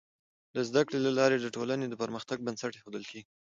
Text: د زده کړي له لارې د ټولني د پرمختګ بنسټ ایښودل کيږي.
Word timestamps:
د 0.55 0.57
زده 0.69 0.81
کړي 0.87 0.99
له 1.05 1.11
لارې 1.19 1.37
د 1.39 1.47
ټولني 1.55 1.85
د 1.89 1.93
پرمختګ 2.01 2.37
بنسټ 2.45 2.71
ایښودل 2.75 3.03
کيږي. 3.11 3.27